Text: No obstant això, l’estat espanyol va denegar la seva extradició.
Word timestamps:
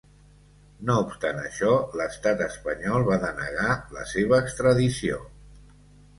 No 0.89 0.95
obstant 1.01 1.41
això, 1.41 1.73
l’estat 2.01 2.41
espanyol 2.47 3.05
va 3.11 3.19
denegar 3.27 3.77
la 4.01 4.09
seva 4.15 4.41
extradició. 4.47 5.21